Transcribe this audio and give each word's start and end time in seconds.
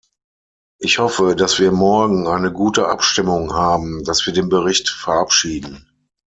Ich 0.79 0.97
hoffe, 0.97 1.35
dass 1.35 1.59
wir 1.59 1.71
morgen 1.71 2.25
eine 2.27 2.51
gute 2.51 2.87
Abstimmung 2.87 3.53
haben, 3.53 4.03
dass 4.03 4.25
wir 4.25 4.33
den 4.33 4.49
Bericht 4.49 4.89
verabschieden. 4.89 5.91